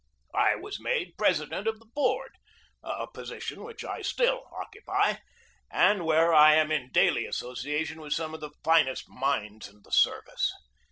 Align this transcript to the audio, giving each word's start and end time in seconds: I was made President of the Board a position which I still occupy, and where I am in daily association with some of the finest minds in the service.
I 0.33 0.55
was 0.55 0.79
made 0.79 1.15
President 1.15 1.67
of 1.67 1.77
the 1.77 1.85
Board 1.85 2.31
a 2.81 3.05
position 3.05 3.63
which 3.63 3.85
I 3.85 4.01
still 4.01 4.49
occupy, 4.51 5.17
and 5.69 6.05
where 6.07 6.33
I 6.33 6.55
am 6.55 6.71
in 6.71 6.89
daily 6.91 7.27
association 7.27 8.01
with 8.01 8.13
some 8.13 8.33
of 8.33 8.39
the 8.41 8.49
finest 8.63 9.07
minds 9.07 9.67
in 9.69 9.83
the 9.83 9.91
service. 9.91 10.51